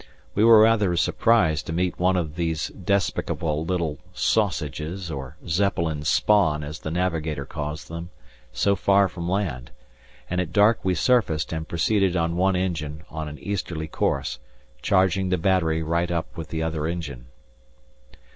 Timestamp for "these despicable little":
2.35-3.99